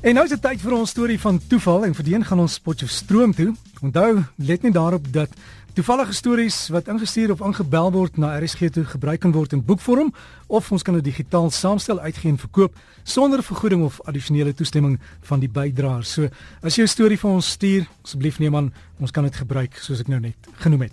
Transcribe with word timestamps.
En 0.00 0.14
nou 0.16 0.22
is 0.24 0.32
dit 0.32 0.40
tyd 0.40 0.62
vir 0.64 0.72
ons 0.72 0.88
storie 0.88 1.18
van 1.20 1.36
toeval 1.44 1.82
en 1.84 1.92
verdien 1.92 2.22
gaan 2.24 2.40
ons 2.40 2.54
Potchefstroom 2.64 3.34
toe. 3.36 3.50
Onthou, 3.84 4.22
let 4.48 4.62
net 4.64 4.72
daarop 4.72 5.10
dat 5.12 5.34
toevallige 5.76 6.14
stories 6.16 6.56
wat 6.72 6.88
ingestuur 6.88 7.34
of 7.34 7.42
ingebel 7.44 7.90
word 7.92 8.16
na 8.16 8.30
RSG 8.40 8.70
toe 8.72 8.86
gebruik 8.88 9.20
kan 9.20 9.34
word 9.36 9.52
in 9.52 9.60
boekvorm 9.60 10.08
of 10.48 10.70
ons 10.72 10.86
kan 10.86 10.96
dit 10.96 11.04
digitaal 11.04 11.50
saamstel, 11.52 12.00
uitgee 12.00 12.32
en 12.32 12.40
verkoop 12.40 12.80
sonder 13.04 13.44
vergoeding 13.44 13.84
of 13.84 14.00
addisionele 14.08 14.56
toestemming 14.56 14.96
van 15.28 15.44
die 15.44 15.52
bydraer. 15.52 16.08
So, 16.08 16.32
as 16.62 16.80
jy 16.80 16.88
'n 16.88 16.88
storie 16.88 17.20
vir 17.20 17.30
ons 17.30 17.50
stuur, 17.50 17.84
asseblief 18.02 18.38
neem 18.38 18.56
aan, 18.56 18.72
ons 19.00 19.10
kan 19.10 19.24
dit 19.24 19.36
gebruik 19.36 19.76
soos 19.76 20.00
ek 20.00 20.08
nou 20.08 20.20
net 20.20 20.48
genoem 20.64 20.88
het. 20.88 20.92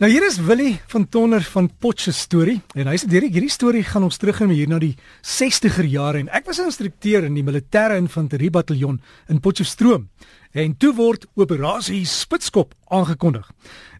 Nou 0.00 0.08
hier 0.08 0.24
is 0.24 0.38
Willie 0.40 0.78
van 0.88 1.02
Tonner 1.12 1.42
van 1.44 1.66
Potche 1.76 2.12
storie 2.16 2.54
en 2.72 2.88
hy 2.88 2.94
sê 2.96 3.18
hierdie 3.20 3.50
storie 3.52 3.82
gaan 3.84 4.06
ons 4.06 4.16
teruggaan 4.16 4.48
hier 4.48 4.70
na 4.70 4.78
die 4.80 4.94
60er 5.28 5.84
jare 5.92 6.22
en 6.22 6.30
ek 6.32 6.46
was 6.48 6.56
'n 6.56 6.70
instrukteur 6.72 7.26
in 7.28 7.34
die 7.36 7.44
militêre 7.44 7.98
infanterie 8.00 8.48
bataljon 8.48 8.96
in 9.28 9.40
Potchefstroom 9.40 10.08
en 10.52 10.76
toe 10.78 10.94
word 10.96 11.26
operasie 11.36 12.06
Spitskop 12.06 12.72
aangekondig. 12.88 13.44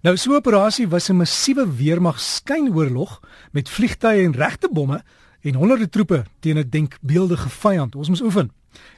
Nou 0.02 0.16
so 0.16 0.30
'n 0.30 0.36
operasie 0.36 0.88
was 0.88 1.10
'n 1.10 1.16
massiewe 1.16 1.68
weermag 1.68 2.18
skynoorlog 2.18 3.20
met 3.52 3.68
vliegtye 3.68 4.24
en 4.24 4.32
regte 4.32 4.70
bomme 4.72 5.02
en 5.42 5.54
honderde 5.54 5.88
troepe 5.88 6.24
teen 6.40 6.56
'n 6.56 6.70
denkbeeldige 6.70 7.48
vyand. 7.48 7.94
Ons 7.94 8.08
moes 8.08 8.22
oefen. 8.22 8.50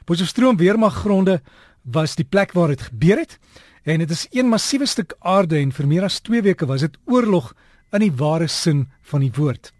Potchefstroom 0.05 0.55
weermaggronde 0.55 1.41
was 1.81 2.15
die 2.15 2.25
plek 2.25 2.53
waar 2.53 2.67
dit 2.67 2.81
gebeur 2.81 3.17
het 3.17 3.39
en 3.83 3.99
dit 3.99 4.09
is 4.09 4.27
een 4.31 4.47
massiewe 4.47 4.85
stuk 4.85 5.15
aarde 5.19 5.57
en 5.59 5.71
vir 5.71 5.87
meer 5.87 6.03
as 6.07 6.21
2 6.23 6.41
weke 6.41 6.65
was 6.65 6.85
dit 6.85 6.97
oorlog 7.05 7.53
in 7.91 7.99
die 8.05 8.13
ware 8.15 8.47
sin 8.47 8.87
van 9.01 9.21
die 9.25 9.31
woord. 9.35 9.71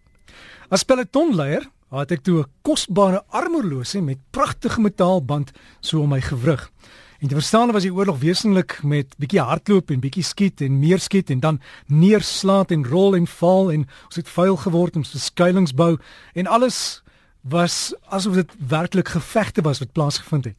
As 0.69 0.83
pelotonleier 0.83 1.69
het 1.93 2.11
ek 2.11 2.23
toe 2.23 2.41
'n 2.41 2.49
kosbare 2.61 3.23
armoerlose 3.29 4.01
met 4.01 4.17
pragtige 4.31 4.81
metaalband 4.81 5.51
so 5.81 6.01
om 6.01 6.09
my 6.09 6.21
gewrig. 6.21 6.71
En 7.19 7.27
te 7.27 7.35
verstaan 7.35 7.71
was 7.71 7.83
die 7.83 7.93
oorlog 7.93 8.19
wesentlik 8.19 8.83
met 8.83 9.15
bietjie 9.17 9.39
hardloop 9.39 9.91
en 9.91 9.99
bietjie 9.99 10.23
skiet 10.23 10.61
en 10.61 10.79
meer 10.79 10.99
skiet 10.99 11.29
en 11.29 11.39
dan 11.39 11.61
neerslaat 11.87 12.71
en 12.71 12.85
rol 12.85 13.15
en 13.15 13.27
val 13.27 13.71
en 13.71 13.87
ons 14.05 14.15
het 14.15 14.29
vuil 14.29 14.57
geword 14.57 14.95
om 14.95 15.03
skuilings 15.03 15.73
bou 15.73 15.97
en 16.33 16.47
alles 16.47 17.02
was 17.43 17.93
asof 18.07 18.33
dit 18.33 18.51
werklik 18.67 19.07
gevegte 19.07 19.61
was 19.61 19.79
wat 19.79 19.91
plaasgevind 19.91 20.45
het. 20.45 20.55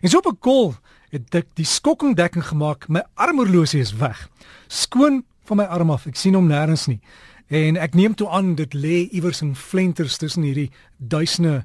En 0.00 0.08
so 0.08 0.18
op 0.18 0.26
'n 0.26 0.38
kol 0.38 0.74
het 1.10 1.34
ek 1.34 1.46
die 1.54 1.64
skokkingdekking 1.64 2.44
gemaak. 2.44 2.88
My 2.88 3.02
armoerlosie 3.14 3.80
is 3.80 3.94
weg. 3.96 4.28
Skoon 4.66 5.24
van 5.44 5.56
my 5.56 5.64
arm 5.64 5.90
af. 5.90 6.06
Ek 6.06 6.16
sien 6.16 6.34
hom 6.34 6.48
nêrens 6.48 6.86
nie. 6.86 7.00
En 7.46 7.76
ek 7.76 7.94
neem 7.94 8.14
toe 8.14 8.28
aan 8.28 8.54
dit 8.54 8.74
lê 8.74 9.08
iewers 9.14 9.40
in 9.42 9.54
flenters 9.56 10.16
tussen 10.16 10.42
hierdie 10.42 10.70
duisende 10.96 11.64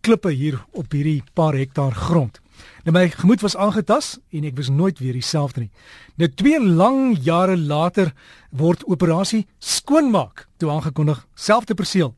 klippe 0.00 0.30
hier 0.30 0.64
op 0.70 0.92
hierdie 0.92 1.22
paar 1.34 1.54
hektaar 1.54 1.92
grond. 1.92 2.40
Nou 2.84 2.92
my 2.94 3.08
gemoed 3.10 3.40
was 3.40 3.56
aangetas 3.56 4.18
en 4.30 4.44
ek 4.44 4.56
was 4.56 4.68
nooit 4.68 4.98
weer 4.98 5.12
dieselfde 5.12 5.60
nie. 5.60 5.70
Nou 6.16 6.28
twee 6.28 6.60
lang 6.60 7.18
jare 7.22 7.56
later 7.56 8.12
word 8.50 8.84
operasie 8.84 9.46
skoonmaak 9.58 10.46
toe 10.58 10.70
aangekondig, 10.70 11.26
selfde 11.34 11.74
perseel. 11.74 12.14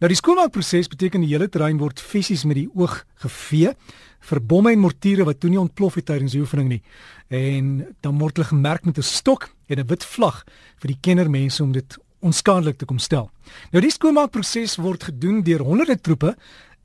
Nou 0.00 0.08
die 0.08 0.18
skoonmaakproses 0.18 0.88
beteken 0.88 1.24
die 1.24 1.32
hele 1.32 1.48
terrein 1.48 1.80
word 1.80 2.00
fisies 2.00 2.44
met 2.44 2.56
die 2.56 2.68
oog 2.74 3.02
gevee 3.24 3.74
vir 4.30 4.40
bomme 4.44 4.72
en 4.74 4.82
mortiere 4.82 5.24
wat 5.24 5.40
toe 5.40 5.50
nie 5.50 5.60
ontplof 5.60 5.96
het 5.98 6.06
tydens 6.10 6.36
die 6.36 6.42
oefening 6.42 6.68
nie. 6.68 6.82
En 7.28 7.88
dan 8.04 8.18
word 8.20 8.36
hulle 8.36 8.52
gemerk 8.52 8.84
met 8.84 8.98
'n 8.98 9.02
stok 9.02 9.50
en 9.68 9.78
'n 9.78 9.86
wit 9.86 10.04
vlag 10.04 10.44
vir 10.80 10.88
die 10.88 11.00
kennermense 11.00 11.62
om 11.62 11.72
dit 11.72 11.98
onskadelik 12.20 12.78
te 12.78 12.84
kom 12.84 12.98
stel. 12.98 13.30
Nou 13.72 13.82
die 13.82 13.92
skoonmaakproses 13.92 14.76
word 14.76 15.08
gedoen 15.08 15.42
deur 15.42 15.64
honderde 15.64 16.00
troepe 16.00 16.36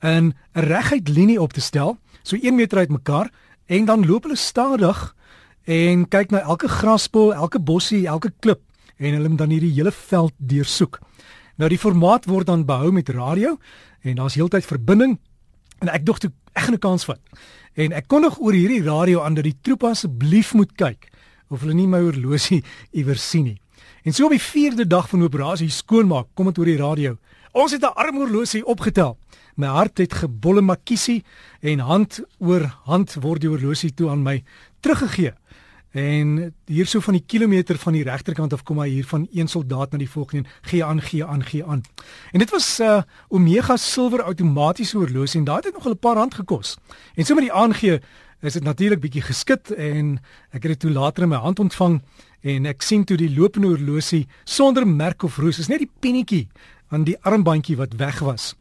in 0.06 0.34
'n 0.54 0.60
reguit 0.60 1.08
linie 1.10 1.42
op 1.42 1.54
te 1.54 1.62
stel, 1.62 1.98
so 2.22 2.36
1 2.36 2.56
meter 2.56 2.78
uit 2.78 2.90
mekaar 2.90 3.32
en 3.66 3.86
dan 3.86 4.06
loop 4.06 4.24
hulle 4.24 4.36
stadig 4.36 5.16
en 5.64 6.08
kyk 6.08 6.32
na 6.32 6.40
elke 6.40 6.68
grasbol, 6.68 7.34
elke 7.34 7.60
bossie, 7.60 8.08
elke 8.08 8.32
klip 8.40 8.62
en 8.98 9.14
hulle 9.14 9.30
moet 9.30 9.38
dan 9.38 9.50
hierdie 9.50 9.74
hele 9.74 9.92
veld 9.92 10.34
deursoek. 10.38 11.00
Nou 11.56 11.70
die 11.70 11.80
formaat 11.80 12.26
word 12.26 12.46
dan 12.46 12.66
behou 12.66 12.92
met 12.92 13.10
radio 13.10 13.58
en 14.02 14.16
daar's 14.16 14.36
heeltyd 14.36 14.66
verbinding 14.66 15.20
en 15.80 15.90
ek 15.90 16.06
dink 16.06 16.24
ek 16.56 16.64
gaan 16.64 16.74
'n 16.74 16.80
kans 16.80 17.06
vat. 17.06 17.20
En 17.76 17.92
ek 17.92 18.08
kondig 18.08 18.40
oor 18.40 18.54
hierdie 18.54 18.84
radio 18.84 19.22
aan 19.22 19.34
dat 19.34 19.44
die 19.44 19.58
troep 19.62 19.84
asseblief 19.84 20.54
moet 20.54 20.72
kyk 20.76 21.10
of 21.50 21.62
hulle 21.62 21.74
nie 21.74 21.88
my 21.88 22.00
horlosie 22.00 22.64
iewers 23.00 23.30
sien 23.30 23.44
nie. 23.44 23.60
En 24.04 24.14
so 24.14 24.26
op 24.26 24.32
die 24.32 24.42
4de 24.42 24.88
dag 24.88 25.10
van 25.10 25.24
operasie 25.24 25.70
skoonmaak, 25.70 26.28
kom 26.34 26.46
dit 26.46 26.58
oor 26.58 26.66
die 26.66 26.78
radio. 26.78 27.18
Ons 27.56 27.72
het 27.72 27.82
'n 27.82 27.96
armoerlosie 27.96 28.66
opgetel. 28.66 29.18
My 29.56 29.68
hart 29.68 29.98
het 29.98 30.14
gebolle 30.14 30.62
makiesie 30.62 31.24
en 31.60 31.80
hand 31.80 32.20
oor 32.38 32.76
hand 32.84 33.14
word 33.14 33.42
die 33.42 33.50
horlosie 33.50 33.94
toe 33.94 34.10
aan 34.10 34.24
my 34.24 34.44
teruggegee. 34.80 35.34
En 35.92 36.54
hier 36.66 36.86
so 36.86 37.00
van 37.00 37.14
die 37.14 37.24
kilometer 37.26 37.78
van 37.78 37.94
die 37.94 38.04
regterkant 38.04 38.54
af 38.54 38.64
kom 38.64 38.80
hy 38.80 38.90
hier 38.90 39.06
van 39.06 39.28
een 39.32 39.48
soldaat 39.48 39.92
na 39.92 39.98
die 39.98 40.10
volgende 40.10 40.50
gee 40.62 40.84
aan 40.86 41.02
gee 41.02 41.26
aan 41.26 41.44
gee 41.44 41.66
aan. 41.66 41.82
En 42.32 42.40
dit 42.40 42.50
was 42.50 42.78
'n 42.80 42.84
uh, 42.84 43.02
Omega 43.28 43.78
silwer 43.78 44.24
outomatiese 44.24 44.98
horlosie 44.98 45.40
en 45.40 45.46
daai 45.46 45.62
het 45.64 45.74
nog 45.74 45.88
'n 45.88 46.00
paar 46.00 46.16
rand 46.16 46.34
gekos. 46.34 46.78
En 47.16 47.26
so 47.26 47.34
met 47.34 47.44
die 47.44 47.54
aangee 47.54 48.02
is 48.42 48.54
dit 48.54 48.64
natuurlik 48.64 49.00
bietjie 49.00 49.22
geskit 49.22 49.72
en 49.72 50.20
ek 50.52 50.64
het 50.64 50.72
dit 50.72 50.80
toe 50.80 50.92
later 50.92 51.24
in 51.24 51.30
my 51.30 51.36
hand 51.36 51.60
ontvang 51.60 52.02
en 52.46 52.70
ek 52.70 52.86
sien 52.86 53.04
toe 53.08 53.18
die 53.18 53.32
lopende 53.34 53.72
horlosie 53.74 54.26
sonder 54.46 54.86
merk 54.88 55.26
of 55.26 55.40
roes 55.42 55.60
is 55.64 55.70
net 55.72 55.82
die 55.82 55.90
pinnetjie 55.90 56.46
aan 56.94 57.06
die 57.08 57.18
armbandjie 57.26 57.78
wat 57.80 57.98
weg 57.98 58.22
was. 58.26 58.54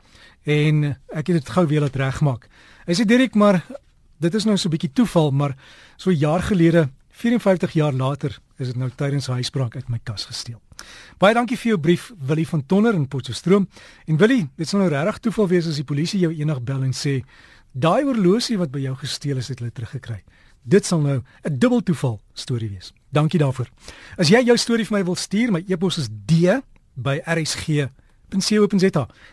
En 0.48 0.96
ek 1.12 1.28
het 1.28 1.42
dit 1.42 1.52
gou 1.52 1.66
weer 1.68 1.84
laat 1.84 1.96
regmaak. 2.00 2.48
Hy 2.88 2.96
sê 2.96 3.04
Dirk 3.08 3.36
maar 3.36 3.60
dit 4.24 4.34
is 4.34 4.44
nou 4.44 4.56
so 4.56 4.68
'n 4.68 4.72
bietjie 4.72 4.92
toeval 4.92 5.30
maar 5.30 5.56
so 5.96 6.10
jaar 6.10 6.42
gelede 6.42 6.88
54 7.14 7.72
jaar 7.72 7.92
later 7.92 8.38
is 8.58 8.66
dit 8.66 8.76
nou 8.76 8.90
tydens 8.90 9.26
huisbraak 9.26 9.76
uit 9.76 9.88
my 9.88 10.00
kas 10.02 10.24
gesteel. 10.26 10.60
Baie 11.18 11.34
dankie 11.34 11.56
vir 11.56 11.68
jou 11.68 11.80
brief 11.80 12.12
Willie 12.18 12.48
van 12.48 12.66
Tonner 12.66 12.94
in 12.94 13.08
Potchefstroom. 13.08 13.68
En 14.06 14.16
Willie, 14.16 14.48
dit 14.56 14.68
sal 14.68 14.80
nou 14.80 14.90
regtig 14.90 15.18
toeval 15.18 15.48
wees 15.48 15.66
as 15.66 15.76
die 15.76 15.86
polisie 15.86 16.20
jou 16.20 16.32
eendag 16.32 16.62
bel 16.62 16.82
en 16.82 16.92
sê 16.92 17.22
daai 17.74 18.04
horlosie 18.06 18.58
wat 18.58 18.70
by 18.70 18.78
jou 18.84 18.94
gesteel 18.96 19.36
is, 19.42 19.48
het 19.50 19.58
hulle 19.58 19.72
teruggekry. 19.74 20.22
Dit 20.62 20.86
sal 20.86 21.00
nou 21.00 21.22
'n 21.42 21.58
dubbel 21.58 21.82
toeval 21.82 22.20
storie 22.32 22.68
wees. 22.68 22.92
Dankie 23.10 23.38
daarvoor. 23.38 23.68
As 24.16 24.28
jy 24.28 24.44
jou 24.44 24.56
storie 24.56 24.86
vir 24.86 24.98
my 24.98 25.04
wil 25.04 25.14
stuur, 25.14 25.52
my 25.52 25.64
e-pos 25.68 25.98
is 25.98 26.08
d@rsg.co.za. 26.08 26.62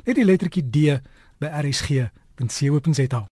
Net 0.05 0.15
die 0.15 0.25
lettertjie 0.25 0.69
d 0.69 0.99
by 1.39 1.47
rsg.co.za. 1.47 3.29